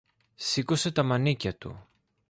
σήκωσε 0.35 0.91
τα 0.91 1.03
μανίκια 1.03 1.55
του 1.57 1.87